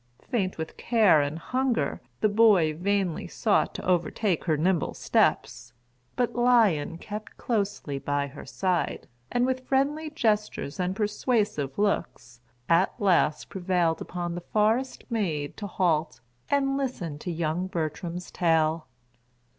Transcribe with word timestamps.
Faint 0.31 0.57
with 0.57 0.77
care 0.77 1.21
and 1.21 1.37
hunger, 1.37 2.01
the 2.21 2.27
boy 2.27 2.75
vainly 2.75 3.27
sought 3.27 3.75
to 3.75 3.85
overtake 3.85 4.45
her 4.45 4.57
nimble 4.57 4.95
steps; 4.95 5.73
but 6.15 6.33
Lion 6.35 6.97
kept 6.97 7.37
closely 7.37 7.99
by 7.99 8.25
her 8.25 8.43
side, 8.43 9.07
and 9.31 9.45
with 9.45 9.67
friendly 9.67 10.09
gestures 10.09 10.79
and 10.79 10.95
persuasive 10.95 11.77
looks, 11.77 12.39
at 12.67 12.99
last 12.99 13.47
prevailed 13.49 14.01
upon 14.01 14.33
the 14.33 14.41
forest 14.41 15.03
maid 15.11 15.55
to 15.57 15.67
halt, 15.67 16.19
and 16.49 16.77
listen 16.77 17.19
to 17.19 17.29
young 17.31 17.67
Bertram's 17.67 18.31
tale. 18.31 18.87